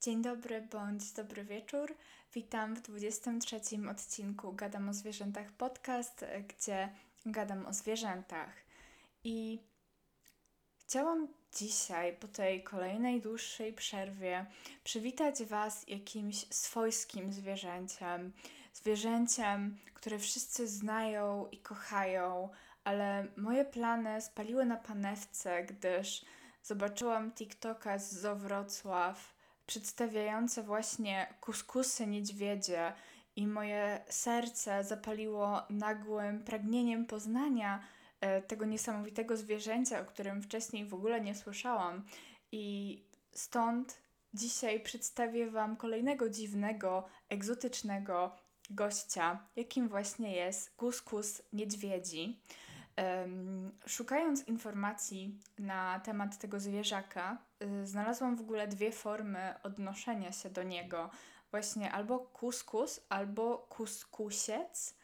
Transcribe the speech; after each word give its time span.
Dzień 0.00 0.22
dobry 0.22 0.60
bądź 0.60 1.12
dobry 1.12 1.44
wieczór. 1.44 1.94
Witam 2.34 2.76
w 2.76 2.80
23 2.82 3.60
odcinku 3.90 4.52
Gadam 4.52 4.88
o 4.88 4.92
zwierzętach 4.92 5.52
podcast, 5.52 6.24
gdzie 6.48 6.88
gadam 7.26 7.66
o 7.66 7.72
zwierzętach. 7.72 8.52
I 9.24 9.58
chciałam 10.78 11.28
dzisiaj, 11.54 12.16
po 12.16 12.28
tej 12.28 12.64
kolejnej 12.64 13.20
dłuższej 13.20 13.72
przerwie, 13.72 14.46
przywitać 14.84 15.44
Was 15.44 15.88
jakimś 15.88 16.36
swojskim 16.54 17.32
zwierzęciem. 17.32 18.32
Zwierzęciem, 18.72 19.78
które 19.94 20.18
wszyscy 20.18 20.68
znają 20.68 21.48
i 21.52 21.58
kochają, 21.58 22.48
ale 22.84 23.26
moje 23.36 23.64
plany 23.64 24.20
spaliły 24.20 24.64
na 24.64 24.76
panewce, 24.76 25.64
gdyż 25.64 26.24
zobaczyłam 26.62 27.32
TikToka 27.32 27.98
z 27.98 28.12
Zowrocław 28.12 29.37
przedstawiające 29.68 30.62
właśnie 30.62 31.34
kuskusy 31.40 32.06
niedźwiedzie 32.06 32.92
i 33.36 33.46
moje 33.46 34.00
serce 34.08 34.84
zapaliło 34.84 35.62
nagłym 35.70 36.44
pragnieniem 36.44 37.06
poznania 37.06 37.82
e, 38.20 38.42
tego 38.42 38.64
niesamowitego 38.64 39.36
zwierzęcia, 39.36 40.00
o 40.00 40.04
którym 40.04 40.42
wcześniej 40.42 40.86
w 40.86 40.94
ogóle 40.94 41.20
nie 41.20 41.34
słyszałam. 41.34 42.04
I 42.52 43.04
stąd 43.32 43.98
dzisiaj 44.34 44.80
przedstawię 44.80 45.50
Wam 45.50 45.76
kolejnego 45.76 46.30
dziwnego, 46.30 47.08
egzotycznego 47.28 48.36
gościa, 48.70 49.46
jakim 49.56 49.88
właśnie 49.88 50.36
jest 50.36 50.76
kuskus 50.76 51.42
niedźwiedzi. 51.52 52.40
Szukając 53.86 54.48
informacji 54.48 55.38
na 55.58 56.00
temat 56.00 56.38
tego 56.38 56.60
zwierzaka, 56.60 57.38
y, 57.62 57.86
znalazłam 57.86 58.36
w 58.36 58.40
ogóle 58.40 58.68
dwie 58.68 58.92
formy 58.92 59.54
odnoszenia 59.62 60.32
się 60.32 60.50
do 60.50 60.62
niego. 60.62 61.10
Właśnie 61.50 61.92
albo 61.92 62.18
kuskus, 62.18 63.00
albo 63.08 63.58
kuskusiec. 63.58 64.98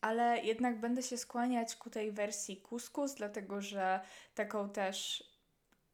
ale 0.00 0.40
jednak 0.42 0.80
będę 0.80 1.02
się 1.02 1.16
skłaniać 1.16 1.76
ku 1.76 1.90
tej 1.90 2.12
wersji 2.12 2.56
kuskus, 2.56 3.14
dlatego 3.14 3.60
że 3.60 4.00
taką 4.34 4.70
też 4.70 5.20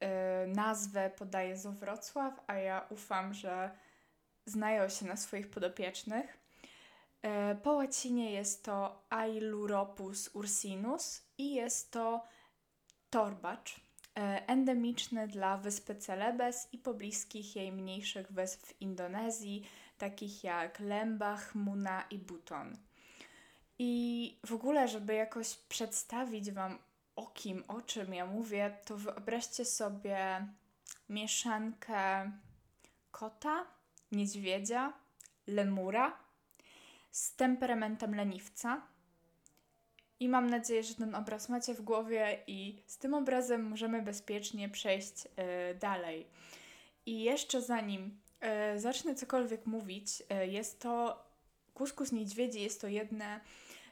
y, 0.03 0.47
nazwę 0.47 1.09
podaje 1.09 1.57
z 1.57 1.67
Wrocław, 1.67 2.43
a 2.47 2.53
ja 2.53 2.85
ufam, 2.89 3.33
że 3.33 3.71
znają 4.45 4.89
się 4.89 5.05
na 5.05 5.17
swoich 5.17 5.49
podopiecznych. 5.49 6.38
E, 7.21 7.55
po 7.55 7.73
łacinie 7.73 8.31
jest 8.31 8.63
to 8.63 9.05
Ailuropus 9.09 10.29
ursinus 10.33 11.21
i 11.37 11.53
jest 11.53 11.91
to 11.91 12.23
torbacz 13.09 13.75
e, 13.75 14.47
endemiczny 14.47 15.27
dla 15.27 15.57
wyspy 15.57 15.95
Celebes 15.95 16.67
i 16.71 16.77
pobliskich 16.77 17.55
jej 17.55 17.71
mniejszych 17.71 18.31
wysp 18.31 18.67
w 18.67 18.81
Indonezji, 18.81 19.63
takich 19.97 20.43
jak 20.43 20.79
Lembach, 20.79 21.55
Muna 21.55 22.03
i 22.09 22.17
Buton. 22.17 22.77
I 23.79 24.37
w 24.45 24.53
ogóle, 24.53 24.87
żeby 24.87 25.13
jakoś 25.13 25.55
przedstawić 25.55 26.51
Wam 26.51 26.77
o 27.15 27.27
kim, 27.27 27.63
o 27.67 27.81
czym 27.81 28.13
ja 28.13 28.25
mówię, 28.25 28.77
to 28.85 28.97
wyobraźcie 28.97 29.65
sobie 29.65 30.47
mieszankę 31.09 32.31
kota, 33.11 33.65
niedźwiedzia, 34.11 34.93
lemura 35.47 36.28
z 37.11 37.35
temperamentem 37.35 38.15
leniwca. 38.15 38.81
I 40.19 40.29
mam 40.29 40.49
nadzieję, 40.49 40.83
że 40.83 40.95
ten 40.95 41.15
obraz 41.15 41.49
macie 41.49 41.73
w 41.73 41.81
głowie, 41.81 42.43
i 42.47 42.83
z 42.87 42.97
tym 42.97 43.13
obrazem 43.13 43.63
możemy 43.67 44.01
bezpiecznie 44.01 44.69
przejść 44.69 45.25
y, 45.25 45.29
dalej. 45.75 46.27
I 47.05 47.23
jeszcze 47.23 47.61
zanim 47.61 48.19
y, 48.75 48.79
zacznę 48.79 49.15
cokolwiek 49.15 49.65
mówić, 49.65 50.23
y, 50.43 50.47
jest 50.47 50.79
to 50.79 51.23
kuskus 51.73 52.11
niedźwiedzi, 52.11 52.61
jest 52.61 52.81
to 52.81 52.87
jedne 52.87 53.39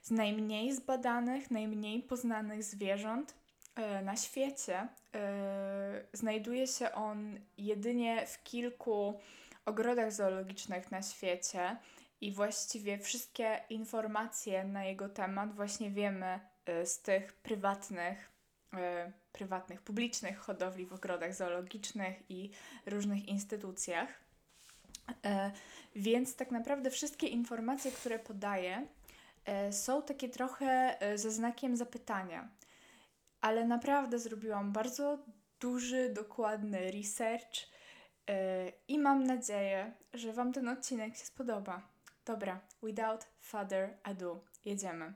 z 0.01 0.11
najmniej 0.11 0.75
zbadanych, 0.75 1.51
najmniej 1.51 2.03
poznanych 2.03 2.63
zwierząt 2.63 3.33
na 4.03 4.15
świecie. 4.15 4.87
Znajduje 6.13 6.67
się 6.67 6.91
on 6.91 7.39
jedynie 7.57 8.27
w 8.27 8.43
kilku 8.43 9.19
ogrodach 9.65 10.11
zoologicznych 10.11 10.91
na 10.91 11.01
świecie 11.01 11.77
i 12.21 12.31
właściwie 12.31 12.97
wszystkie 12.97 13.61
informacje 13.69 14.63
na 14.63 14.83
jego 14.83 15.09
temat 15.09 15.53
właśnie 15.53 15.91
wiemy 15.91 16.39
y, 16.69 16.85
z 16.85 17.01
tych 17.01 17.33
prywatnych, 17.33 18.31
y, 18.73 18.77
prywatnych, 19.31 19.81
publicznych 19.81 20.37
hodowli 20.37 20.85
w 20.85 20.93
ogrodach 20.93 21.35
zoologicznych 21.35 22.31
i 22.31 22.51
różnych 22.85 23.27
instytucjach. 23.27 24.09
E, 25.25 25.51
więc 25.95 26.35
tak 26.35 26.51
naprawdę 26.51 26.91
wszystkie 26.91 27.27
informacje, 27.27 27.91
które 27.91 28.19
podaję, 28.19 28.87
e, 29.45 29.73
są 29.73 30.01
takie 30.01 30.29
trochę 30.29 30.97
ze 31.15 31.31
znakiem 31.31 31.77
zapytania. 31.77 32.49
Ale 33.41 33.65
naprawdę 33.65 34.19
zrobiłam 34.19 34.71
bardzo 34.71 35.19
duży, 35.59 36.09
dokładny 36.13 36.91
research 36.91 37.77
i 38.87 38.99
mam 38.99 39.23
nadzieję, 39.23 39.93
że 40.13 40.33
Wam 40.33 40.53
ten 40.53 40.67
odcinek 40.67 41.15
się 41.15 41.25
spodoba. 41.25 41.96
Dobra, 42.27 42.59
without 42.83 43.25
further 43.39 43.97
ado, 44.03 44.39
jedziemy. 44.65 45.13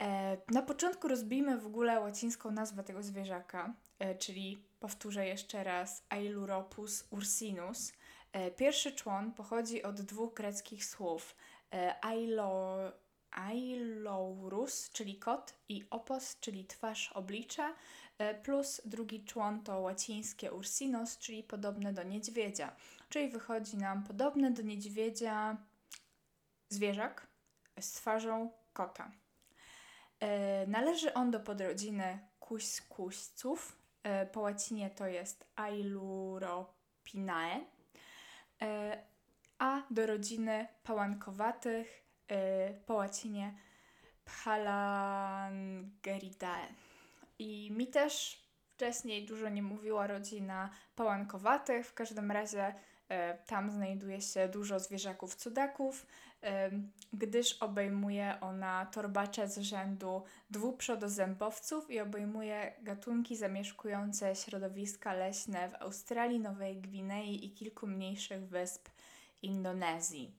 E, 0.00 0.36
na 0.50 0.62
początku 0.62 1.08
rozbijmy 1.08 1.58
w 1.58 1.66
ogóle 1.66 2.00
łacińską 2.00 2.50
nazwę 2.50 2.84
tego 2.84 3.02
zwierzaka, 3.02 3.74
e, 3.98 4.14
czyli 4.14 4.64
powtórzę 4.80 5.26
jeszcze 5.26 5.64
raz 5.64 6.04
Ailuropus 6.08 7.04
ursinus. 7.10 7.92
E, 8.32 8.50
pierwszy 8.50 8.92
człon 8.92 9.32
pochodzi 9.32 9.82
od 9.82 10.00
dwóch 10.00 10.34
greckich 10.34 10.84
słów 10.84 11.36
e, 11.72 12.04
ailo, 12.04 12.78
ailourus, 13.30 14.90
czyli 14.90 15.18
kot, 15.18 15.54
i 15.68 15.84
opos, 15.90 16.36
czyli 16.40 16.64
twarz, 16.64 17.12
oblicze, 17.12 17.74
e, 18.18 18.34
plus 18.34 18.80
drugi 18.84 19.24
człon 19.24 19.62
to 19.62 19.80
łacińskie 19.80 20.52
ursinus, 20.52 21.18
czyli 21.18 21.42
podobne 21.42 21.92
do 21.92 22.02
niedźwiedzia. 22.02 22.76
Czyli 23.08 23.28
wychodzi 23.28 23.76
nam 23.76 24.04
podobne 24.04 24.50
do 24.50 24.62
niedźwiedzia 24.62 25.56
zwierzak 26.74 27.26
z 27.80 27.92
twarzą 27.92 28.50
kota. 28.72 29.10
E, 30.20 30.66
należy 30.66 31.14
on 31.14 31.30
do 31.30 31.40
podrodziny 31.40 32.18
kuśkuśców. 32.40 33.78
E, 34.02 34.26
po 34.26 34.40
łacinie 34.40 34.90
to 34.90 35.06
jest 35.06 35.46
Ailuropinae, 35.56 36.56
e, 38.62 39.02
a 39.58 39.82
do 39.90 40.06
rodziny 40.06 40.68
pałankowatych 40.82 42.04
po 42.86 42.94
łacinie 42.94 43.54
Phalangeridae. 44.24 45.54
I 47.38 47.70
mi 47.72 47.86
też 47.86 48.42
wcześniej 48.74 49.26
dużo 49.26 49.48
nie 49.48 49.62
mówiła 49.62 50.06
rodzina 50.06 50.70
pałankowatych, 50.96 51.86
w 51.86 51.94
każdym 51.94 52.30
razie 52.30 52.74
tam 53.46 53.70
znajduje 53.70 54.20
się 54.20 54.48
dużo 54.48 54.80
zwierzaków 54.80 55.34
cudaków, 55.34 56.06
e, 56.42 56.70
gdyż 57.12 57.52
obejmuje 57.52 58.38
ona 58.40 58.86
torbacze 58.86 59.48
z 59.48 59.58
rzędu 59.58 60.22
dwuprzodozębowców 60.50 61.90
i 61.90 62.00
obejmuje 62.00 62.72
gatunki 62.82 63.36
zamieszkujące 63.36 64.36
środowiska 64.36 65.12
leśne 65.12 65.68
w 65.68 65.74
Australii, 65.74 66.40
Nowej 66.40 66.80
Gwinei 66.80 67.46
i 67.46 67.50
kilku 67.50 67.86
mniejszych 67.86 68.48
wysp 68.48 68.88
Indonezji. 69.42 70.34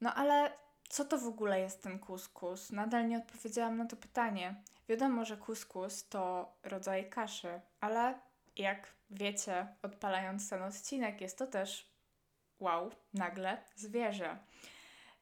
No 0.00 0.14
ale 0.14 0.52
co 0.88 1.04
to 1.04 1.18
w 1.18 1.26
ogóle 1.26 1.60
jest 1.60 1.82
ten 1.82 1.98
kuskus? 1.98 2.70
Nadal 2.70 3.08
nie 3.08 3.18
odpowiedziałam 3.18 3.76
na 3.76 3.86
to 3.86 3.96
pytanie. 3.96 4.62
Wiadomo, 4.88 5.24
że 5.24 5.36
kuskus 5.36 6.08
to 6.08 6.52
rodzaj 6.62 7.10
kaszy, 7.10 7.60
ale 7.80 8.14
jak 8.56 8.94
wiecie, 9.10 9.66
odpalając 9.82 10.50
ten 10.50 10.62
odcinek, 10.62 11.20
jest 11.20 11.38
to 11.38 11.46
też 11.46 11.90
wow, 12.58 12.90
nagle 13.14 13.62
zwierzę. 13.74 14.38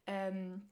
Um, 0.08 0.70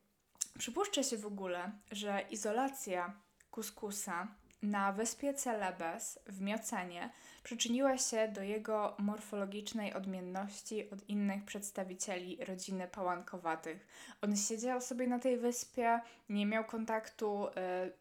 przypuszcza 0.59 1.03
się 1.03 1.17
w 1.17 1.27
ogóle, 1.27 1.73
że 1.91 2.25
izolacja 2.31 3.13
kuskusa 3.51 4.29
na 4.63 4.93
wyspie 4.93 5.35
Celebes 5.35 6.19
w 6.27 6.41
Miocenie 6.41 7.11
przyczyniła 7.43 7.99
się 7.99 8.29
do 8.29 8.43
jego 8.43 8.97
morfologicznej 8.99 9.95
odmienności 9.95 10.91
od 10.91 11.09
innych 11.09 11.45
przedstawicieli 11.45 12.45
rodziny 12.45 12.89
pałankowatych. 12.89 13.87
On 14.21 14.37
siedział 14.37 14.81
sobie 14.81 15.07
na 15.07 15.19
tej 15.19 15.39
wyspie, 15.39 16.01
nie 16.29 16.47
miał 16.47 16.65
kontaktu 16.65 17.47
y, 17.49 17.53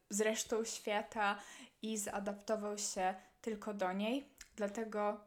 z 0.10 0.22
resztą 0.22 0.64
świata 0.64 1.40
i 1.82 1.98
zaadaptował 1.98 2.78
się 2.78 3.14
tylko 3.42 3.74
do 3.74 3.94
niej, 3.94 4.30
dlatego 4.62 5.20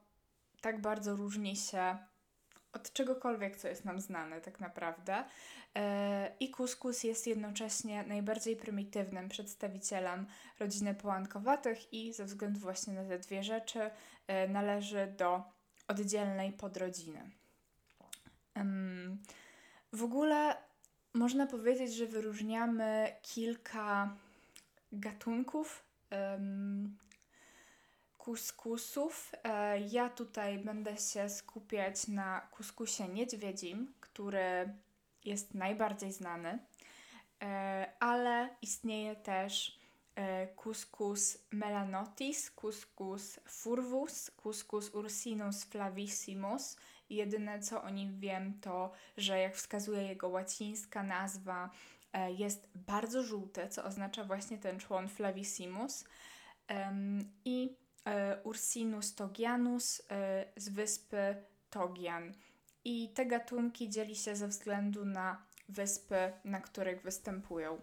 tak 0.60 0.80
bardzo 0.80 1.16
różni 1.16 1.56
się 1.56 1.98
od 2.72 2.92
czegokolwiek, 2.92 3.56
co 3.56 3.68
jest 3.68 3.84
nam 3.84 4.00
znane 4.00 4.40
tak 4.40 4.60
naprawdę. 4.60 5.24
E, 5.76 6.36
I 6.40 6.50
kuskus 6.50 7.04
jest 7.04 7.26
jednocześnie 7.26 8.02
najbardziej 8.02 8.56
prymitywnym 8.56 9.28
przedstawicielem 9.28 10.26
rodziny 10.58 10.94
połankowatych 10.94 11.92
i 11.92 12.12
ze 12.12 12.24
względu 12.24 12.60
właśnie 12.60 12.94
na 12.94 13.04
te 13.04 13.18
dwie 13.18 13.42
rzeczy 13.42 13.90
e, 14.26 14.48
należy 14.48 15.14
do 15.16 15.42
oddzielnej 15.88 16.52
podrodziny. 16.52 17.30
W 19.92 20.02
ogóle 20.02 20.56
można 21.14 21.46
powiedzieć, 21.46 21.94
że 21.94 22.06
wyróżniamy 22.06 23.16
kilka 23.22 24.16
gatunków 24.92 25.84
kuskusów. 28.24 29.32
E, 29.44 29.80
ja 29.80 30.08
tutaj 30.08 30.58
będę 30.58 30.96
się 30.96 31.28
skupiać 31.28 32.08
na 32.08 32.40
kuskusie 32.40 33.08
niedźwiedzim, 33.08 33.92
który 34.00 34.74
jest 35.24 35.54
najbardziej 35.54 36.12
znany, 36.12 36.58
e, 37.42 37.92
ale 38.00 38.48
istnieje 38.62 39.16
też 39.16 39.78
e, 40.16 40.48
melanotis, 41.52 42.50
Cuscus 42.50 43.40
furvus, 43.48 44.30
Cuscus 44.42 44.94
ursinus 44.94 45.64
flavissimus. 45.64 46.76
Jedyne 47.10 47.60
co 47.60 47.82
o 47.82 47.90
nim 47.90 48.20
wiem 48.20 48.60
to, 48.60 48.92
że 49.16 49.38
jak 49.38 49.56
wskazuje 49.56 50.02
jego 50.02 50.28
łacińska 50.28 51.02
nazwa, 51.02 51.70
jest 52.36 52.68
bardzo 52.74 53.22
żółty, 53.22 53.68
co 53.68 53.84
oznacza 53.84 54.24
właśnie 54.24 54.58
ten 54.58 54.78
człon 54.78 55.08
flavissimus. 55.08 56.04
I 57.44 57.76
Ursinus 58.44 59.14
togianus 59.14 60.02
e, 60.10 60.44
z 60.56 60.68
wyspy 60.68 61.36
Togian. 61.70 62.32
I 62.84 63.08
te 63.08 63.26
gatunki 63.26 63.90
dzieli 63.90 64.16
się 64.16 64.36
ze 64.36 64.48
względu 64.48 65.04
na 65.04 65.42
wyspy, 65.68 66.32
na 66.44 66.60
których 66.60 67.02
występują. 67.02 67.78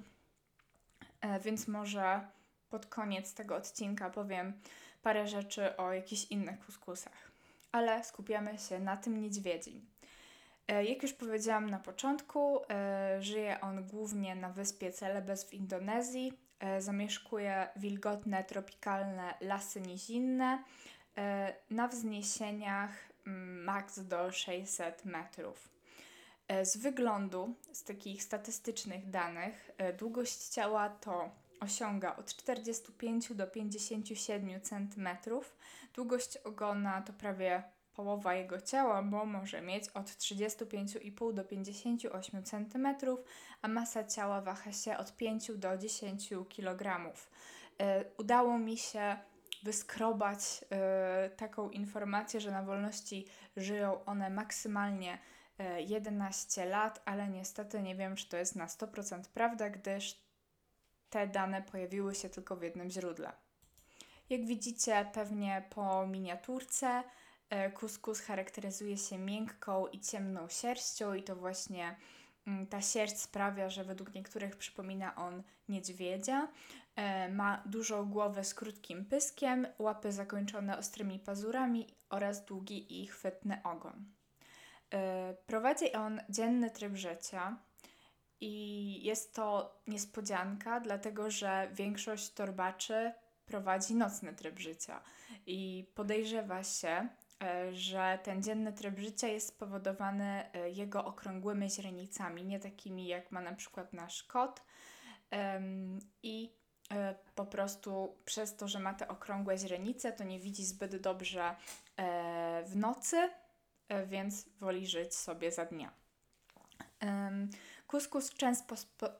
E, 1.21 1.39
więc 1.39 1.67
może 1.67 2.27
pod 2.69 2.85
koniec 2.85 3.33
tego 3.33 3.55
odcinka 3.55 4.09
powiem 4.09 4.53
parę 5.01 5.27
rzeczy 5.27 5.77
o 5.77 5.93
jakichś 5.93 6.25
innych 6.25 6.65
kuskusach. 6.65 7.31
Ale 7.71 8.03
skupiamy 8.03 8.57
się 8.57 8.79
na 8.79 8.97
tym 8.97 9.21
niedźwiedzim. 9.21 9.85
Jak 10.67 11.03
już 11.03 11.13
powiedziałam 11.13 11.69
na 11.69 11.79
początku, 11.79 12.59
żyje 13.19 13.61
on 13.61 13.87
głównie 13.87 14.35
na 14.35 14.49
wyspie 14.49 14.91
Celebes 14.91 15.43
w 15.43 15.53
Indonezji, 15.53 16.33
E, 16.33 16.40
zamieszkuje 16.79 17.67
wilgotne, 17.75 18.43
tropikalne 18.43 19.33
lasy 19.41 19.81
nizinne 19.81 20.63
e, 21.17 21.53
na 21.69 21.87
wzniesieniach 21.87 22.91
mm, 23.27 23.63
maks 23.63 23.99
do 23.99 24.31
600 24.31 25.05
metrów. 25.05 25.69
E, 26.47 26.65
z 26.65 26.77
wyglądu, 26.77 27.55
z 27.73 27.83
takich 27.83 28.23
statystycznych 28.23 29.09
danych, 29.09 29.71
długość 29.97 30.47
ciała 30.47 30.89
to 30.89 31.31
osiąga 31.59 32.15
od 32.15 32.35
45 32.35 33.33
do 33.33 33.47
57 33.47 34.61
cm, 34.61 35.09
długość 35.93 36.37
ogona 36.37 37.01
to 37.01 37.13
prawie 37.13 37.63
połowa 38.01 38.33
jego 38.33 38.61
ciała, 38.61 39.03
bo 39.03 39.25
może 39.25 39.61
mieć 39.61 39.89
od 39.89 40.05
35,5 40.05 41.33
do 41.33 41.43
58 41.43 42.43
cm, 42.43 42.87
a 43.61 43.67
masa 43.67 44.03
ciała 44.03 44.41
waha 44.41 44.71
się 44.71 44.97
od 44.97 45.15
5 45.15 45.51
do 45.55 45.77
10 45.77 46.29
kg. 46.29 47.13
E, 47.79 48.05
udało 48.17 48.59
mi 48.59 48.77
się 48.77 49.17
wyskrobać 49.63 50.39
e, 50.69 51.29
taką 51.29 51.69
informację, 51.69 52.41
że 52.41 52.51
na 52.51 52.63
wolności 52.63 53.27
żyją 53.57 54.05
one 54.05 54.29
maksymalnie 54.29 55.17
11 55.77 56.63
e, 56.63 56.65
lat, 56.65 57.01
ale 57.05 57.27
niestety 57.27 57.81
nie 57.81 57.95
wiem, 57.95 58.15
czy 58.15 58.29
to 58.29 58.37
jest 58.37 58.55
na 58.55 58.67
100% 58.67 59.21
prawda, 59.33 59.69
gdyż 59.69 60.21
te 61.09 61.27
dane 61.27 61.61
pojawiły 61.61 62.15
się 62.15 62.29
tylko 62.29 62.55
w 62.55 62.61
jednym 62.61 62.89
źródle. 62.89 63.31
Jak 64.29 64.45
widzicie 64.45 65.09
pewnie 65.13 65.63
po 65.69 66.07
miniaturce, 66.07 67.03
Kuskus 67.73 68.21
e, 68.21 68.23
charakteryzuje 68.23 68.97
się 68.97 69.17
miękką 69.17 69.87
i 69.87 69.99
ciemną 69.99 70.49
sierścią 70.49 71.13
i 71.13 71.23
to 71.23 71.35
właśnie 71.35 71.95
mm, 72.47 72.67
ta 72.67 72.81
sierść 72.81 73.17
sprawia, 73.19 73.69
że 73.69 73.83
według 73.83 74.13
niektórych 74.13 74.55
przypomina 74.55 75.15
on 75.15 75.43
niedźwiedzia. 75.69 76.47
E, 76.95 77.29
ma 77.29 77.63
dużą 77.65 78.09
głowę 78.09 78.43
z 78.43 78.53
krótkim 78.53 79.05
pyskiem, 79.05 79.67
łapy 79.79 80.11
zakończone 80.11 80.77
ostrymi 80.77 81.19
pazurami 81.19 81.87
oraz 82.09 82.45
długi 82.45 83.01
i 83.01 83.07
chwytny 83.07 83.61
ogon. 83.63 84.05
E, 84.93 85.33
prowadzi 85.45 85.93
on 85.93 86.21
dzienny 86.29 86.71
tryb 86.71 86.95
życia 86.95 87.57
i 88.41 89.03
jest 89.03 89.35
to 89.35 89.75
niespodzianka, 89.87 90.79
dlatego 90.79 91.31
że 91.31 91.69
większość 91.73 92.33
torbaczy 92.33 93.13
prowadzi 93.45 93.95
nocny 93.95 94.33
tryb 94.33 94.59
życia 94.59 95.01
i 95.45 95.87
podejrzewa 95.95 96.63
się, 96.63 97.07
że 97.71 98.19
ten 98.23 98.43
dzienny 98.43 98.73
tryb 98.73 98.99
życia 98.99 99.27
jest 99.27 99.47
spowodowany 99.47 100.53
e, 100.53 100.69
jego 100.69 101.05
okrągłymi 101.05 101.69
źrenicami, 101.69 102.45
nie 102.45 102.59
takimi 102.59 103.07
jak 103.07 103.31
ma 103.31 103.41
na 103.41 103.53
przykład 103.55 103.93
nasz 103.93 104.23
kot. 104.23 104.61
I 106.23 106.53
e, 106.91 107.15
po 107.35 107.45
prostu 107.45 108.17
przez 108.25 108.55
to, 108.55 108.67
że 108.67 108.79
ma 108.79 108.93
te 108.93 109.07
okrągłe 109.07 109.57
źrenice, 109.57 110.11
to 110.11 110.23
nie 110.23 110.39
widzi 110.39 110.65
zbyt 110.65 111.01
dobrze 111.01 111.55
w 112.65 112.75
nocy, 112.75 113.29
więc 114.05 114.49
woli 114.59 114.87
żyć 114.87 115.15
sobie 115.15 115.51
za 115.51 115.65
dnia. 115.65 115.91
Kuskus 117.87 118.33
często, 118.33 118.75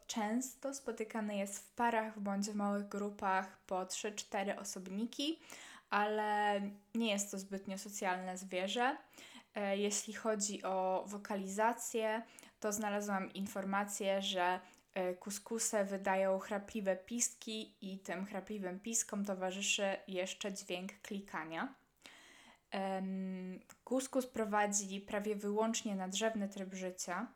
często 0.07 0.73
spotykany 0.73 1.37
jest 1.37 1.59
w 1.59 1.71
parach 1.71 2.19
bądź 2.19 2.49
w 2.49 2.55
małych 2.55 2.87
grupach 2.87 3.57
po 3.57 3.85
3-4 3.85 4.59
osobniki 4.59 5.39
ale 5.91 6.61
nie 6.95 7.11
jest 7.11 7.31
to 7.31 7.39
zbytnio 7.39 7.77
socjalne 7.77 8.37
zwierzę. 8.37 8.97
E, 9.55 9.77
jeśli 9.77 10.13
chodzi 10.13 10.63
o 10.63 11.03
wokalizację, 11.07 12.21
to 12.59 12.73
znalazłam 12.73 13.33
informację, 13.33 14.21
że 14.21 14.59
e, 14.93 15.13
kuskuse 15.13 15.85
wydają 15.85 16.39
chrapliwe 16.39 16.95
piski 16.95 17.75
i 17.81 17.99
tym 17.99 18.25
chrapliwym 18.25 18.79
piskom 18.79 19.25
towarzyszy 19.25 19.97
jeszcze 20.07 20.53
dźwięk 20.53 20.91
klikania. 21.01 21.73
Kuskus 23.83 24.27
prowadzi 24.27 25.01
prawie 25.01 25.35
wyłącznie 25.35 25.95
nadrzewny 25.95 26.49
tryb 26.49 26.73
życia. 26.73 27.27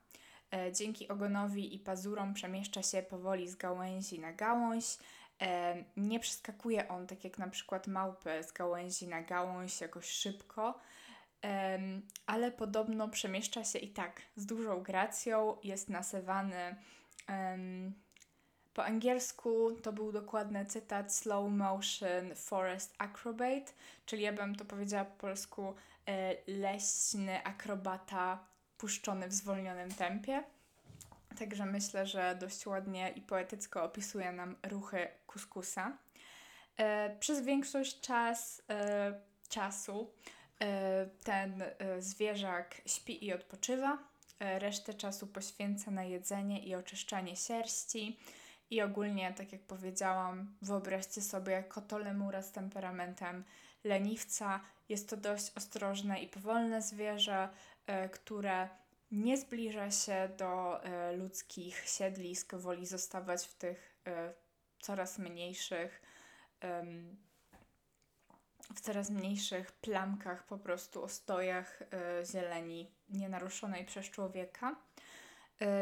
E, 0.52 0.72
dzięki 0.72 1.08
ogonowi 1.08 1.76
i 1.76 1.80
pazurom 1.80 2.34
przemieszcza 2.34 2.84
się 2.84 3.04
powoli 3.04 3.50
z 3.50 3.56
gałęzi 3.56 4.20
na 4.20 4.34
gałąź, 4.34 4.98
nie 5.98 6.20
przeskakuje 6.20 6.88
on, 6.88 7.08
tak 7.08 7.24
jak 7.24 7.38
na 7.38 7.48
przykład 7.48 7.88
małpy, 7.88 8.44
z 8.44 8.52
gałęzi 8.52 9.08
na 9.08 9.22
gałąź 9.22 9.82
jakoś 9.82 10.06
szybko, 10.06 10.80
ale 12.26 12.52
podobno 12.52 13.08
przemieszcza 13.08 13.64
się 13.64 13.80
i 13.80 13.90
tak 13.90 14.22
z 14.36 14.46
dużą 14.46 14.84
gracją, 14.84 15.58
jest 15.64 15.90
nasewany. 15.90 16.76
Po 18.74 18.86
angielsku 18.86 19.72
to 19.84 19.94
był 19.94 20.12
dokładny 20.12 20.66
cytat 20.66 21.14
slow 21.14 21.52
motion 21.52 22.36
forest 22.36 22.96
acrobat, 22.98 23.74
czyli 24.06 24.24
ja 24.24 24.34
bym 24.34 24.56
to 24.56 24.66
powiedziała 24.66 25.06
po 25.06 25.16
polsku 25.16 25.76
e, 26.06 26.36
leśny 26.48 27.44
akrobata 27.44 28.40
puszczony 28.78 29.28
w 29.28 29.34
zwolnionym 29.34 29.92
tempie. 29.92 30.44
Także 31.40 31.66
myślę, 31.66 32.08
że 32.08 32.36
dość 32.40 32.66
ładnie 32.66 33.12
i 33.16 33.22
poetycko 33.22 33.84
opisuje 33.84 34.32
nam 34.32 34.56
ruchy 34.64 35.08
kuskusa. 35.28 35.98
E, 36.78 37.16
przez 37.20 37.42
większość 37.42 38.00
czas, 38.02 38.62
e, 38.70 39.14
czasu 39.50 40.12
e, 40.62 41.08
ten 41.24 41.64
zwierzak 42.00 42.82
śpi 42.86 43.26
i 43.26 43.34
odpoczywa. 43.34 43.98
Resztę 44.40 44.94
czasu 44.94 45.28
poświęca 45.28 45.92
na 45.92 46.04
jedzenie 46.04 46.66
i 46.66 46.76
oczyszczanie 46.76 47.36
sierści. 47.36 48.20
I 48.70 48.82
ogólnie, 48.82 49.34
tak 49.34 49.52
jak 49.52 49.62
powiedziałam, 49.62 50.56
wyobraźcie 50.62 51.22
sobie 51.22 51.64
kotolemura 51.64 52.42
z 52.42 52.52
temperamentem 52.52 53.44
leniwca. 53.84 54.60
Jest 54.90 55.10
to 55.10 55.18
dość 55.18 55.52
ostrożne 55.58 56.22
i 56.22 56.28
powolne 56.28 56.82
zwierzę, 56.82 57.50
które 58.12 58.70
nie 59.12 59.38
zbliża 59.38 59.92
się 59.92 60.30
do 60.38 60.84
e, 60.84 61.12
ludzkich 61.12 61.90
siedlisk, 61.90 62.56
woli 62.56 62.86
zostawać 62.86 63.48
w 63.48 63.54
tych 63.54 63.96
e, 64.08 64.34
coraz 64.80 65.20
mniejszych, 65.20 66.02
w 68.76 68.82
coraz 68.82 69.10
mniejszych 69.10 69.72
plamkach, 69.72 70.46
po 70.46 70.58
prostu 70.58 71.04
ostojach 71.04 71.82
e, 71.82 72.26
zieleni 72.26 72.92
nienaruszonej 73.10 73.86
przez 73.86 74.06
człowieka. 74.06 74.76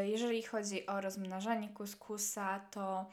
Jeżeli 0.02 0.42
chodzi 0.42 0.86
o 0.86 1.00
rozmnażanie 1.00 1.68
kuskusa, 1.68 2.60
to 2.70 3.06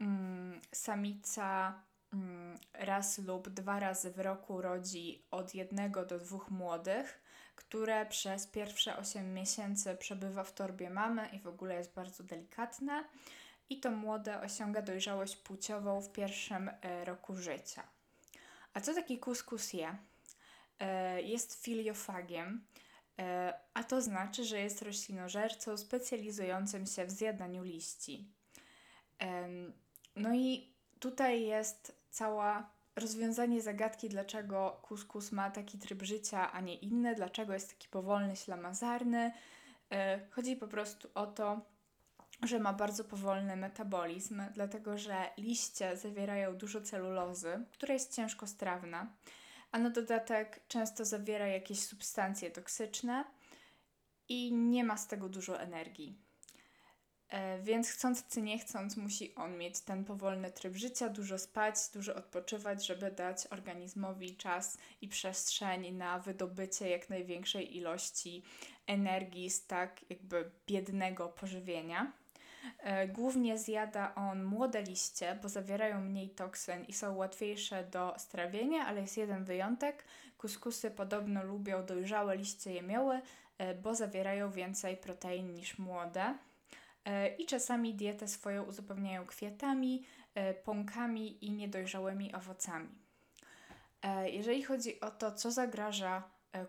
mm, 0.00 0.60
samica 0.72 1.80
mm, 2.12 2.58
raz 2.72 3.18
lub 3.18 3.48
dwa 3.48 3.80
razy 3.80 4.10
w 4.10 4.18
roku 4.18 4.62
rodzi 4.62 5.24
od 5.30 5.54
jednego 5.54 6.06
do 6.06 6.18
dwóch 6.18 6.50
młodych 6.50 7.21
które 7.56 8.06
przez 8.06 8.46
pierwsze 8.46 8.96
8 8.96 9.34
miesięcy 9.34 9.96
przebywa 9.96 10.44
w 10.44 10.54
torbie 10.54 10.90
mamy 10.90 11.28
i 11.28 11.38
w 11.38 11.46
ogóle 11.46 11.74
jest 11.74 11.94
bardzo 11.94 12.22
delikatne. 12.22 13.04
I 13.70 13.80
to 13.80 13.90
młode 13.90 14.40
osiąga 14.40 14.82
dojrzałość 14.82 15.36
płciową 15.36 16.00
w 16.00 16.12
pierwszym 16.12 16.70
e, 16.82 17.04
roku 17.04 17.36
życia. 17.36 17.82
A 18.74 18.80
co 18.80 18.94
taki 18.94 19.18
kuskus 19.18 19.72
je? 19.72 19.96
e, 20.82 21.22
jest 21.22 21.64
filiofagiem, 21.64 22.64
e, 23.18 23.54
a 23.74 23.84
to 23.84 24.02
znaczy, 24.02 24.44
że 24.44 24.58
jest 24.58 24.82
roślinożercą 24.82 25.76
specjalizującym 25.76 26.86
się 26.86 27.04
w 27.04 27.10
zjadaniu 27.10 27.62
liści. 27.62 28.28
No 30.16 30.34
i 30.34 30.72
tutaj 31.00 31.42
jest 31.42 31.96
cała 32.10 32.70
rozwiązanie 32.96 33.62
zagadki, 33.62 34.08
dlaczego 34.08 34.80
kuskus 34.82 35.32
ma 35.32 35.50
taki 35.50 35.78
tryb 35.78 36.02
życia, 36.02 36.52
a 36.52 36.60
nie 36.60 36.74
inny, 36.74 37.14
dlaczego 37.14 37.52
jest 37.52 37.70
taki 37.70 37.88
powolny, 37.88 38.36
ślamazarny. 38.36 39.32
Chodzi 40.30 40.56
po 40.56 40.68
prostu 40.68 41.08
o 41.14 41.26
to, 41.26 41.60
że 42.42 42.58
ma 42.58 42.72
bardzo 42.72 43.04
powolny 43.04 43.56
metabolizm, 43.56 44.42
dlatego 44.54 44.98
że 44.98 45.30
liście 45.38 45.96
zawierają 45.96 46.56
dużo 46.56 46.80
celulozy, 46.80 47.64
która 47.72 47.94
jest 47.94 48.14
ciężko 48.14 48.46
strawna, 48.46 49.12
a 49.72 49.78
na 49.78 49.90
dodatek 49.90 50.60
często 50.68 51.04
zawiera 51.04 51.46
jakieś 51.46 51.80
substancje 51.80 52.50
toksyczne 52.50 53.24
i 54.28 54.52
nie 54.52 54.84
ma 54.84 54.96
z 54.96 55.06
tego 55.06 55.28
dużo 55.28 55.60
energii. 55.60 56.18
E, 57.32 57.58
więc 57.58 57.90
chcąc 57.90 58.28
czy 58.28 58.42
nie 58.42 58.58
chcąc, 58.58 58.96
musi 58.96 59.34
on 59.34 59.58
mieć 59.58 59.80
ten 59.80 60.04
powolny 60.04 60.50
tryb 60.50 60.76
życia, 60.76 61.08
dużo 61.08 61.38
spać, 61.38 61.74
dużo 61.94 62.14
odpoczywać, 62.14 62.86
żeby 62.86 63.10
dać 63.10 63.46
organizmowi 63.46 64.36
czas 64.36 64.78
i 65.00 65.08
przestrzeń 65.08 65.92
na 65.92 66.18
wydobycie 66.18 66.90
jak 66.90 67.10
największej 67.10 67.76
ilości 67.76 68.42
energii 68.86 69.50
z 69.50 69.66
tak 69.66 70.10
jakby 70.10 70.50
biednego 70.66 71.28
pożywienia. 71.28 72.12
E, 72.78 73.08
głównie 73.08 73.58
zjada 73.58 74.14
on 74.14 74.44
młode 74.44 74.82
liście, 74.82 75.38
bo 75.42 75.48
zawierają 75.48 76.00
mniej 76.00 76.30
toksyn 76.30 76.84
i 76.84 76.92
są 76.92 77.16
łatwiejsze 77.16 77.84
do 77.84 78.14
strawienia, 78.18 78.86
ale 78.86 79.00
jest 79.00 79.16
jeden 79.16 79.44
wyjątek. 79.44 80.04
Kuskusy 80.38 80.90
podobno 80.90 81.44
lubią 81.44 81.86
dojrzałe 81.86 82.36
liście 82.36 82.72
jemioły, 82.72 83.20
e, 83.58 83.74
bo 83.74 83.94
zawierają 83.94 84.50
więcej 84.50 84.96
protein 84.96 85.54
niż 85.54 85.78
młode. 85.78 86.34
E, 87.04 87.28
I 87.36 87.46
czasami 87.46 87.94
dietę 87.94 88.28
swoją 88.28 88.62
uzupełniają 88.62 89.26
kwiatami, 89.26 90.04
pąkami 90.64 91.44
i 91.44 91.50
niedojrzałymi 91.52 92.34
owocami. 92.34 92.88
Jeżeli 94.24 94.62
chodzi 94.62 95.00
o 95.00 95.10
to, 95.10 95.32
co 95.32 95.50
zagraża 95.50 96.22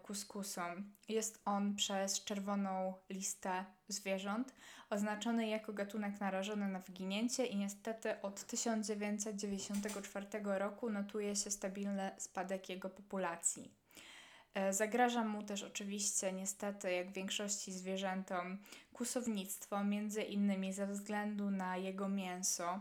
kuskusom, 0.03 0.93
jest 1.09 1.41
on 1.45 1.75
przez 1.75 2.23
czerwoną 2.23 2.93
listę 3.09 3.65
zwierząt, 3.87 4.53
oznaczony 4.89 5.47
jako 5.47 5.73
gatunek 5.73 6.19
narażony 6.19 6.67
na 6.67 6.79
wyginięcie 6.79 7.45
i 7.45 7.55
niestety 7.55 8.21
od 8.21 8.43
1994 8.43 10.27
roku 10.43 10.89
notuje 10.89 11.35
się 11.35 11.51
stabilny 11.51 12.11
spadek 12.17 12.69
jego 12.69 12.89
populacji. 12.89 13.82
E, 14.53 14.73
zagraża 14.73 15.23
mu 15.23 15.43
też 15.43 15.63
oczywiście 15.63 16.33
niestety, 16.33 16.91
jak 16.91 17.11
większości 17.11 17.71
zwierzętom, 17.71 18.57
kusownictwo, 18.93 19.83
między 19.83 20.23
innymi 20.23 20.73
ze 20.73 20.87
względu 20.87 21.51
na 21.51 21.77
jego 21.77 22.09
mięso, 22.09 22.79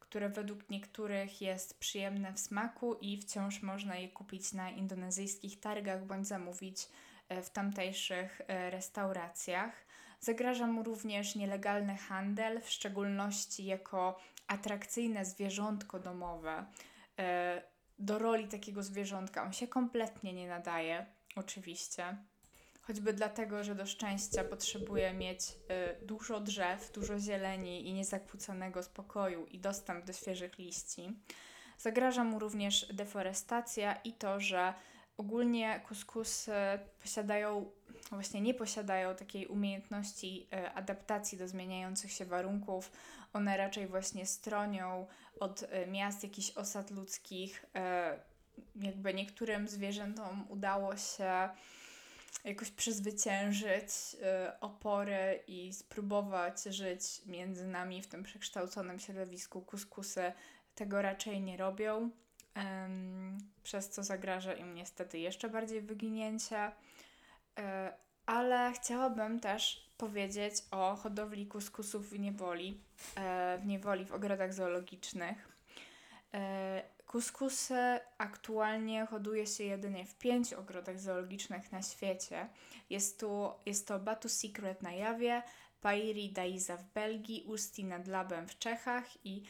które 0.00 0.28
według 0.28 0.70
niektórych 0.70 1.42
jest 1.42 1.78
przyjemne 1.78 2.32
w 2.32 2.40
smaku 2.40 2.94
i 2.94 3.18
wciąż 3.18 3.62
można 3.62 3.96
je 3.96 4.08
kupić 4.08 4.52
na 4.52 4.70
indonezyjskich 4.70 5.60
targach 5.60 6.06
bądź 6.06 6.26
zamówić 6.26 6.88
e, 7.28 7.42
w 7.42 7.50
tamtejszych 7.50 8.40
e, 8.46 8.70
restauracjach. 8.70 9.86
Zagraża 10.20 10.66
mu 10.66 10.82
również 10.82 11.34
nielegalny 11.34 11.96
handel, 11.96 12.60
w 12.60 12.70
szczególności 12.70 13.64
jako 13.64 14.20
atrakcyjne 14.46 15.24
zwierzątko 15.24 15.98
domowe. 15.98 16.66
Do 17.98 18.18
roli 18.18 18.48
takiego 18.48 18.82
zwierzątka 18.82 19.42
on 19.42 19.52
się 19.52 19.68
kompletnie 19.68 20.32
nie 20.32 20.48
nadaje, 20.48 21.06
oczywiście. 21.36 22.16
Choćby 22.82 23.12
dlatego, 23.12 23.64
że 23.64 23.74
do 23.74 23.86
szczęścia 23.86 24.44
potrzebuje 24.44 25.14
mieć 25.14 25.40
y, 26.02 26.06
dużo 26.06 26.40
drzew, 26.40 26.92
dużo 26.92 27.18
zieleni 27.18 27.88
i 27.88 27.92
niezakłóconego 27.92 28.82
spokoju 28.82 29.46
i 29.46 29.58
dostęp 29.58 30.04
do 30.04 30.12
świeżych 30.12 30.58
liści. 30.58 31.12
Zagraża 31.78 32.24
mu 32.24 32.38
również 32.38 32.86
deforestacja 32.92 33.94
i 33.94 34.12
to, 34.12 34.40
że 34.40 34.74
ogólnie 35.16 35.80
kuskusy 35.88 36.52
posiadają 37.02 37.70
właśnie 38.10 38.40
nie 38.40 38.54
posiadają 38.54 39.14
takiej 39.14 39.46
umiejętności 39.46 40.48
e, 40.52 40.72
adaptacji 40.72 41.38
do 41.38 41.48
zmieniających 41.48 42.12
się 42.12 42.24
warunków. 42.24 42.92
One 43.32 43.56
raczej 43.56 43.86
właśnie 43.86 44.26
stronią 44.26 45.06
od 45.40 45.62
e, 45.62 45.86
miast, 45.86 46.22
jakichś 46.22 46.50
osad 46.50 46.90
ludzkich. 46.90 47.64
E, 48.58 48.86
jakby 48.86 49.14
niektórym 49.14 49.68
zwierzętom 49.68 50.46
udało 50.48 50.96
się 50.96 51.48
jakoś 52.44 52.70
przezwyciężyć 52.70 53.86
opory 54.60 55.40
i 55.46 55.72
spróbować 55.72 56.62
żyć 56.62 57.02
między 57.26 57.66
nami 57.66 58.02
w 58.02 58.06
tym 58.06 58.22
przekształconym 58.22 58.98
środowisku. 58.98 59.62
Kuskusy 59.62 60.32
tego 60.74 61.02
raczej 61.02 61.40
nie 61.40 61.56
robią, 61.56 62.10
przez 63.62 63.90
co 63.90 64.02
zagraża 64.02 64.52
im 64.52 64.74
niestety 64.74 65.18
jeszcze 65.18 65.48
bardziej 65.48 65.80
wyginięcie. 65.80 66.72
E, 67.58 67.92
ale 68.26 68.72
chciałabym 68.72 69.40
też 69.40 69.90
powiedzieć 69.96 70.54
o 70.70 70.96
hodowli 70.96 71.46
kuskusów 71.46 72.10
w 72.10 72.18
niewoli, 72.18 72.80
e, 73.16 73.58
w 73.62 73.66
niewoli 73.66 74.04
w 74.04 74.12
ogrodach 74.12 74.54
zoologicznych. 74.54 75.48
Kuskusy 77.14 78.00
aktualnie 78.18 79.06
hoduje 79.06 79.46
się 79.46 79.64
jedynie 79.64 80.04
w 80.06 80.14
pięciu 80.18 80.60
ogrodach 80.60 81.00
zoologicznych 81.00 81.72
na 81.72 81.82
świecie. 81.82 82.48
Jest, 82.90 83.20
tu, 83.20 83.50
jest 83.66 83.88
to 83.88 83.98
Batu 83.98 84.28
Secret 84.28 84.82
na 84.82 84.92
Jawie, 84.92 85.42
Pairi 85.80 86.32
Daiza 86.32 86.76
w 86.76 86.84
Belgii, 86.84 87.44
Usti 87.46 87.84
nad 87.84 88.06
Labem 88.06 88.48
w 88.48 88.58
Czechach 88.58 89.26
i 89.26 89.42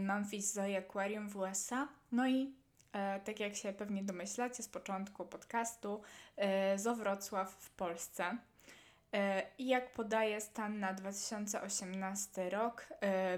Memphis 0.00 0.52
Zoo 0.52 0.76
Aquarium 0.78 1.28
w 1.28 1.36
USA. 1.36 1.88
No 2.12 2.28
i 2.28 2.54
E, 2.92 3.20
tak 3.20 3.40
jak 3.40 3.56
się 3.56 3.72
pewnie 3.72 4.04
domyślacie 4.04 4.62
z 4.62 4.68
początku 4.68 5.24
podcastu, 5.24 6.02
e, 6.36 6.78
Zo 6.78 6.94
Wrocław 6.94 7.54
w 7.54 7.70
Polsce. 7.70 8.38
E, 9.12 9.42
I 9.58 9.66
jak 9.66 9.92
podaje 9.92 10.40
stan 10.40 10.80
na 10.80 10.92
2018 10.92 12.50
rok, 12.50 12.86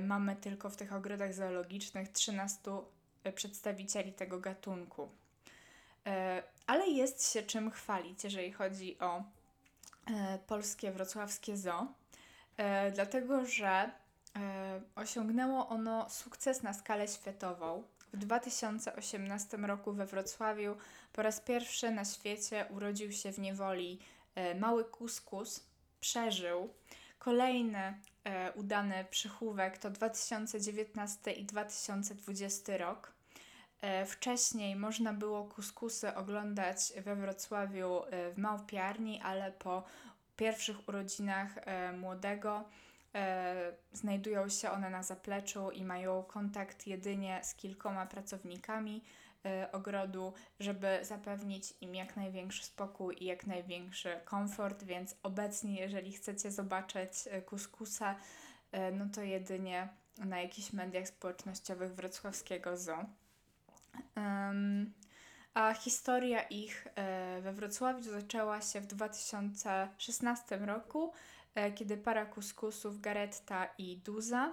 mamy 0.00 0.36
tylko 0.36 0.70
w 0.70 0.76
tych 0.76 0.92
ogrodach 0.92 1.34
zoologicznych 1.34 2.08
13 2.08 2.70
przedstawicieli 3.34 4.12
tego 4.12 4.40
gatunku. 4.40 5.08
Ale 6.66 6.86
jest 6.86 7.32
się 7.32 7.42
czym 7.42 7.70
chwalić, 7.70 8.24
jeżeli 8.24 8.52
chodzi 8.52 8.98
o 8.98 9.22
polskie 10.46 10.92
wrocławskie 10.92 11.56
zoo, 11.56 11.86
dlatego 12.94 13.44
że 13.46 13.90
osiągnęło 14.94 15.68
ono 15.68 16.10
sukces 16.10 16.62
na 16.62 16.74
skalę 16.74 17.08
światową. 17.08 17.82
W 18.12 18.16
2018 18.16 19.56
roku 19.56 19.92
we 19.92 20.06
Wrocławiu 20.06 20.76
po 21.12 21.22
raz 21.22 21.40
pierwszy 21.40 21.90
na 21.90 22.04
świecie 22.04 22.66
urodził 22.70 23.12
się 23.12 23.32
w 23.32 23.38
niewoli 23.38 23.98
e, 24.34 24.54
mały 24.54 24.84
kuskus, 24.84 25.66
przeżył. 26.00 26.74
Kolejny 27.18 27.94
e, 28.28 28.52
udany 28.52 29.04
przychówek 29.10 29.78
to 29.78 29.90
2019 29.90 31.32
i 31.32 31.44
2020 31.44 32.76
rok. 32.76 33.12
E, 33.80 34.06
wcześniej 34.06 34.76
można 34.76 35.12
było 35.12 35.44
kuskusy 35.44 36.14
oglądać 36.14 36.92
we 37.04 37.16
Wrocławiu 37.16 38.02
w 38.34 38.38
małpiarni, 38.38 39.20
ale 39.22 39.52
po 39.52 39.84
pierwszych 40.36 40.88
urodzinach 40.88 41.54
młodego 41.98 42.64
E, 43.14 43.72
znajdują 43.92 44.48
się 44.48 44.70
one 44.70 44.90
na 44.90 45.02
zapleczu 45.02 45.70
i 45.70 45.84
mają 45.84 46.22
kontakt 46.22 46.86
jedynie 46.86 47.40
z 47.42 47.54
kilkoma 47.54 48.06
pracownikami 48.06 48.96
e, 48.96 49.02
ogrodu, 49.72 50.32
żeby 50.60 50.98
zapewnić 51.02 51.74
im 51.80 51.94
jak 51.94 52.16
największy 52.16 52.64
spokój 52.64 53.16
i 53.20 53.24
jak 53.24 53.46
największy 53.46 54.20
komfort, 54.24 54.84
więc 54.84 55.16
obecnie, 55.22 55.80
jeżeli 55.80 56.12
chcecie 56.12 56.50
zobaczyć 56.50 57.10
e, 57.30 57.42
kuskusa, 57.42 58.16
no 58.92 59.04
to 59.14 59.22
jedynie 59.22 59.88
na 60.18 60.40
jakichś 60.40 60.72
mediach 60.72 61.08
społecznościowych 61.08 61.94
wrocławskiego 61.94 62.76
zoo. 62.76 63.04
Um, 64.16 64.92
a 65.54 65.74
historia 65.74 66.42
ich 66.42 66.88
we 67.42 67.52
Wrocławiu 67.52 68.02
zaczęła 68.02 68.60
się 68.60 68.80
w 68.80 68.86
2016 68.86 70.56
roku 70.56 71.12
kiedy 71.74 71.96
para 71.96 72.26
kuskusów 72.26 73.00
Garetta 73.00 73.68
i 73.78 73.96
Duza 73.96 74.52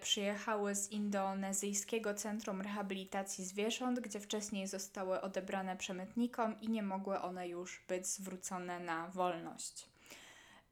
przyjechały 0.00 0.74
z 0.74 0.92
indonezyjskiego 0.92 2.14
Centrum 2.14 2.60
Rehabilitacji 2.60 3.44
Zwierząt, 3.44 4.00
gdzie 4.00 4.20
wcześniej 4.20 4.66
zostały 4.66 5.20
odebrane 5.20 5.76
przemytnikom 5.76 6.60
i 6.60 6.68
nie 6.68 6.82
mogły 6.82 7.20
one 7.20 7.48
już 7.48 7.84
być 7.88 8.06
zwrócone 8.06 8.80
na 8.80 9.08
wolność. 9.08 9.88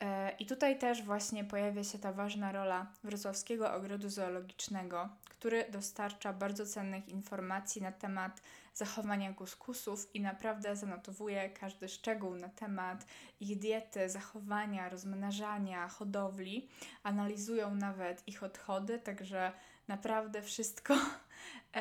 E, 0.01 0.31
I 0.39 0.47
tutaj 0.47 0.79
też 0.79 1.03
właśnie 1.03 1.45
pojawia 1.45 1.85
się 1.85 1.99
ta 1.99 2.13
ważna 2.13 2.53
rola 2.53 2.87
Wrocławskiego 3.05 3.75
Ogrodu 3.75 4.09
Zoologicznego, 4.09 5.09
który 5.45 5.65
dostarcza 5.71 6.33
bardzo 6.33 6.67
cennych 6.67 7.09
informacji 7.09 7.83
na 7.83 7.93
temat 7.93 8.43
zachowania 8.75 9.33
kuskusów 9.33 10.15
i 10.15 10.21
naprawdę 10.21 10.77
zanotowuje 10.77 11.51
każdy 11.51 11.89
szczegół 11.89 12.35
na 12.35 12.49
temat 12.49 13.07
ich 13.41 13.59
diety, 13.59 14.11
zachowania, 14.11 14.89
rozmnażania, 14.89 15.89
hodowli. 15.89 16.69
Analizują 17.03 17.75
nawet 17.75 18.29
ich 18.29 18.43
odchody, 18.43 18.99
także 18.99 19.53
naprawdę 19.89 20.43
wszystko. 20.43 20.95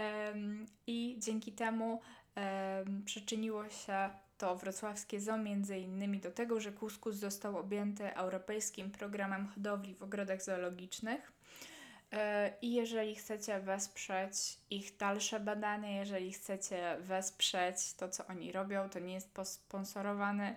I 0.87 1.15
dzięki 1.19 1.51
temu 1.51 2.01
przyczyniło 3.05 3.69
się 3.69 4.09
to 4.37 4.55
wrocławskie 4.55 5.21
ZOO 5.21 5.37
między 5.37 5.77
innymi 5.77 6.19
do 6.19 6.31
tego, 6.31 6.59
że 6.59 6.71
kuskus 6.71 7.15
został 7.15 7.57
objęty 7.57 8.15
europejskim 8.15 8.91
programem 8.91 9.47
hodowli 9.47 9.95
w 9.95 10.03
ogrodach 10.03 10.43
zoologicznych. 10.43 11.42
E, 12.13 12.53
I 12.61 12.73
jeżeli 12.73 13.15
chcecie 13.15 13.59
wesprzeć 13.59 14.57
ich 14.69 14.97
dalsze 14.97 15.39
badania, 15.39 15.89
jeżeli 15.89 16.33
chcecie 16.33 16.97
wesprzeć 16.99 17.93
to, 17.93 18.09
co 18.09 18.27
oni 18.27 18.51
robią, 18.51 18.89
to 18.89 18.99
nie 18.99 19.13
jest 19.13 19.33
posponsorowane. 19.33 20.55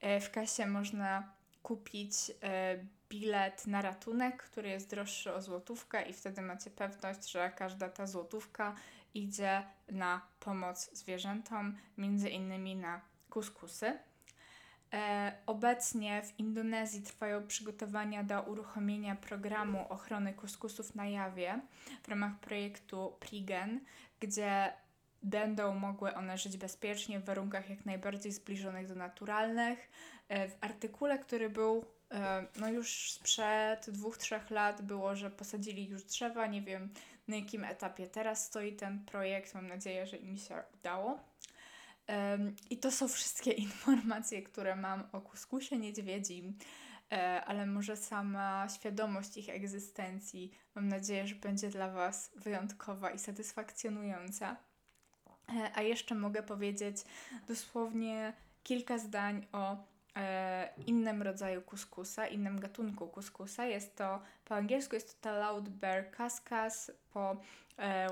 E, 0.00 0.20
w 0.20 0.30
kasie 0.30 0.66
można 0.66 1.32
kupić 1.62 2.12
e, 2.42 2.78
bilet 3.08 3.66
na 3.66 3.82
ratunek, 3.82 4.42
który 4.42 4.68
jest 4.68 4.90
droższy 4.90 5.34
o 5.34 5.42
złotówkę, 5.42 6.02
i 6.02 6.12
wtedy 6.12 6.42
macie 6.42 6.70
pewność, 6.70 7.30
że 7.30 7.52
każda 7.56 7.88
ta 7.88 8.06
złotówka 8.06 8.74
idzie 9.14 9.62
na 9.88 10.20
pomoc 10.40 10.90
zwierzętom, 10.92 11.76
między 11.98 12.28
innymi 12.28 12.76
na 12.76 13.00
kuskusy. 13.30 13.98
E, 14.92 15.32
obecnie 15.46 16.22
w 16.22 16.38
Indonezji 16.38 17.02
trwają 17.02 17.46
przygotowania 17.46 18.24
do 18.24 18.42
uruchomienia 18.42 19.16
programu 19.16 19.86
ochrony 19.88 20.34
kuskusów 20.34 20.94
na 20.94 21.06
jawie 21.06 21.60
w 22.02 22.08
ramach 22.08 22.38
projektu 22.40 23.16
PRIGEN, 23.20 23.80
gdzie 24.20 24.72
będą 25.22 25.74
mogły 25.74 26.14
one 26.14 26.38
żyć 26.38 26.56
bezpiecznie 26.56 27.20
w 27.20 27.24
warunkach 27.24 27.70
jak 27.70 27.86
najbardziej 27.86 28.32
zbliżonych 28.32 28.88
do 28.88 28.94
naturalnych. 28.94 29.90
E, 30.28 30.48
w 30.48 30.56
artykule, 30.60 31.18
który 31.18 31.50
był 31.50 31.84
e, 32.10 32.46
no 32.56 32.68
już 32.68 33.12
sprzed 33.12 33.90
dwóch, 33.90 34.18
trzech 34.18 34.50
lat 34.50 34.82
było, 34.82 35.16
że 35.16 35.30
posadzili 35.30 35.88
już 35.88 36.04
drzewa. 36.04 36.46
Nie 36.46 36.62
wiem 36.62 36.88
na 37.28 37.36
jakim 37.36 37.64
etapie 37.64 38.06
teraz 38.06 38.46
stoi 38.46 38.72
ten 38.72 39.04
projekt. 39.04 39.54
Mam 39.54 39.66
nadzieję, 39.66 40.06
że 40.06 40.16
im 40.16 40.36
się 40.36 40.62
udało. 40.74 41.27
I 42.70 42.76
to 42.76 42.90
są 42.90 43.08
wszystkie 43.08 43.50
informacje, 43.66 44.42
które 44.42 44.76
mam 44.76 45.04
o 45.12 45.20
kuskusie 45.20 45.78
niedźwiedzim, 45.78 46.58
e, 47.12 47.44
ale 47.44 47.66
może 47.66 47.96
sama 47.96 48.68
świadomość 48.68 49.36
ich 49.36 49.48
egzystencji, 49.48 50.50
mam 50.74 50.88
nadzieję, 50.88 51.26
że 51.26 51.34
będzie 51.34 51.68
dla 51.68 51.90
Was 51.90 52.30
wyjątkowa 52.36 53.10
i 53.10 53.18
satysfakcjonująca. 53.18 54.56
E, 55.48 55.70
a 55.74 55.82
jeszcze 55.82 56.14
mogę 56.14 56.42
powiedzieć 56.42 56.96
dosłownie 57.48 58.32
kilka 58.62 58.98
zdań 58.98 59.46
o 59.52 59.76
e, 60.16 60.74
innym 60.86 61.22
rodzaju 61.22 61.62
kuskusa, 61.62 62.26
innym 62.26 62.60
gatunku 62.60 63.08
kuskusa. 63.08 63.66
Jest 63.66 63.96
to, 63.96 64.22
po 64.44 64.54
angielsku 64.54 64.94
jest 64.94 65.20
to 65.20 65.38
Loud 65.38 65.68
Bear 65.68 66.10
Cascas, 66.10 66.90
po 67.12 67.36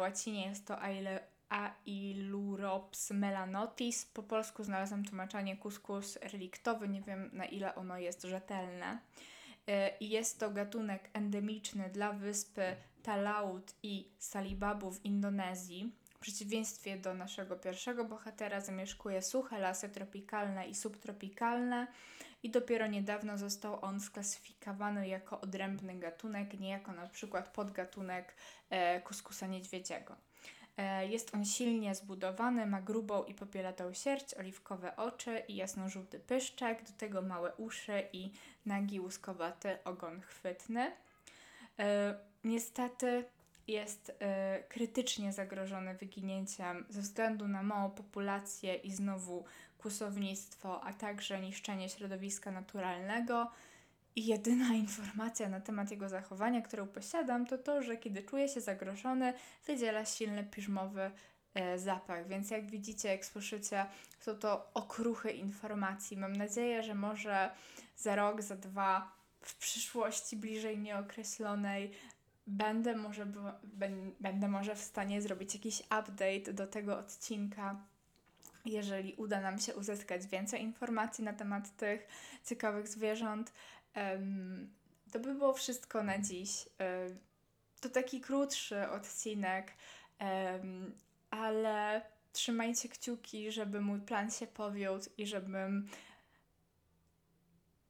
łacinie 0.00 0.46
jest 0.46 0.66
to 0.66 0.82
Aile 0.82 1.35
Ailurops 1.48 3.10
melanotis. 3.10 4.04
Po 4.04 4.22
polsku 4.22 4.64
znalazłam 4.64 5.04
tłumaczenie 5.04 5.56
kuskus 5.56 6.16
reliktowy, 6.16 6.88
nie 6.88 7.02
wiem 7.02 7.30
na 7.32 7.44
ile 7.44 7.74
ono 7.74 7.98
jest 7.98 8.22
rzetelne. 8.22 8.98
E, 9.68 9.90
jest 10.00 10.40
to 10.40 10.50
gatunek 10.50 11.10
endemiczny 11.12 11.90
dla 11.90 12.12
wyspy 12.12 12.76
Talaut 13.02 13.74
i 13.82 14.08
Salibabu 14.18 14.90
w 14.90 15.04
Indonezji. 15.04 15.92
W 16.10 16.18
przeciwieństwie 16.18 16.96
do 16.96 17.14
naszego 17.14 17.56
pierwszego 17.56 18.04
bohatera 18.04 18.60
zamieszkuje 18.60 19.22
suche 19.22 19.58
lasy 19.58 19.88
tropikalne 19.88 20.68
i 20.68 20.74
subtropikalne 20.74 21.86
i 22.42 22.50
dopiero 22.50 22.86
niedawno 22.86 23.38
został 23.38 23.84
on 23.84 24.00
sklasyfikowany 24.00 25.08
jako 25.08 25.40
odrębny 25.40 25.98
gatunek, 25.98 26.60
nie 26.60 26.70
jako 26.70 26.92
na 26.92 27.08
przykład 27.08 27.48
podgatunek 27.48 28.34
e, 28.70 29.00
kuskusa 29.00 29.46
niedźwiedziego. 29.46 30.16
E, 30.76 31.06
jest 31.06 31.34
on 31.34 31.44
silnie 31.44 31.94
zbudowany, 31.94 32.66
ma 32.66 32.82
grubą 32.82 33.24
i 33.24 33.34
popielatą 33.34 33.94
sierść, 33.94 34.34
oliwkowe 34.34 34.96
oczy 34.96 35.42
i 35.48 35.56
jasno-żółty 35.56 36.20
pyszczek, 36.20 36.82
do 36.82 36.92
tego 36.92 37.22
małe 37.22 37.54
uszy 37.54 38.02
i 38.12 38.32
nagi 38.66 39.00
łuskowaty 39.00 39.78
ogon 39.84 40.20
chwytny. 40.20 40.92
E, 41.78 42.14
niestety 42.44 43.24
jest 43.66 44.16
e, 44.20 44.62
krytycznie 44.68 45.32
zagrożony 45.32 45.94
wyginięciem 45.94 46.84
ze 46.88 47.00
względu 47.00 47.48
na 47.48 47.62
małą 47.62 47.90
populację 47.90 48.74
i 48.74 48.90
znowu 48.92 49.44
kłusownictwo, 49.78 50.84
a 50.84 50.92
także 50.92 51.40
niszczenie 51.40 51.88
środowiska 51.88 52.50
naturalnego. 52.50 53.50
I 54.16 54.26
jedyna 54.26 54.74
informacja 54.74 55.48
na 55.48 55.60
temat 55.60 55.90
jego 55.90 56.08
zachowania, 56.08 56.62
którą 56.62 56.86
posiadam, 56.86 57.46
to 57.46 57.58
to, 57.58 57.82
że 57.82 57.96
kiedy 57.96 58.22
czuje 58.22 58.48
się 58.48 58.60
zagrożony, 58.60 59.34
wydziela 59.66 60.04
silny 60.04 60.44
piżmowy 60.44 61.10
e, 61.54 61.78
zapach. 61.78 62.28
Więc 62.28 62.50
jak 62.50 62.70
widzicie, 62.70 63.08
jak 63.08 63.24
słyszycie, 63.24 63.86
są 64.20 64.34
to 64.34 64.70
okruchy 64.74 65.30
informacji. 65.30 66.16
Mam 66.16 66.32
nadzieję, 66.32 66.82
że 66.82 66.94
może 66.94 67.50
za 67.96 68.16
rok, 68.16 68.42
za 68.42 68.56
dwa, 68.56 69.12
w 69.40 69.56
przyszłości 69.56 70.36
bliżej 70.36 70.78
nieokreślonej, 70.78 71.90
będę 72.46 72.96
może, 72.96 73.26
będę 74.20 74.48
może 74.48 74.76
w 74.76 74.80
stanie 74.80 75.22
zrobić 75.22 75.54
jakiś 75.54 75.80
update 75.80 76.52
do 76.52 76.66
tego 76.66 76.98
odcinka 76.98 77.80
jeżeli 78.66 79.14
uda 79.14 79.40
nam 79.40 79.58
się 79.58 79.74
uzyskać 79.74 80.26
więcej 80.26 80.62
informacji 80.62 81.24
na 81.24 81.32
temat 81.32 81.76
tych 81.76 82.08
ciekawych 82.44 82.88
zwierząt. 82.88 83.52
To 85.12 85.20
by 85.20 85.34
było 85.34 85.52
wszystko 85.52 86.02
na 86.02 86.18
dziś. 86.18 86.68
To 87.80 87.88
taki 87.88 88.20
krótszy 88.20 88.88
odcinek, 88.88 89.72
ale 91.30 92.02
trzymajcie 92.32 92.88
kciuki, 92.88 93.52
żeby 93.52 93.80
mój 93.80 94.00
plan 94.00 94.30
się 94.30 94.46
powiódł 94.46 95.06
i 95.18 95.26
żebym 95.26 95.88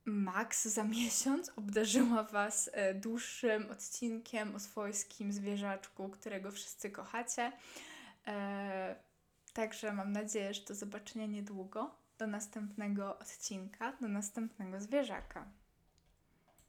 max 0.04 0.64
za 0.64 0.84
miesiąc 0.98 1.52
obdarzyła 1.56 2.22
Was 2.22 2.70
e, 2.72 2.94
dłuższym 2.94 3.70
odcinkiem 3.70 4.54
o 4.54 4.60
swojskim 4.60 5.32
zwierzaczku, 5.32 6.08
którego 6.08 6.50
wszyscy 6.50 6.90
kochacie. 6.90 7.52
Także 9.57 9.92
mam 9.92 10.12
nadzieję, 10.12 10.55
że 10.55 10.64
do 10.64 10.75
zobaczenia 10.75 11.27
niedługo. 11.27 11.95
Do 12.19 12.27
następnego 12.27 13.19
odcinka, 13.19 13.97
do 14.01 14.09
następnego 14.09 14.81
zwierzaka. 14.81 15.49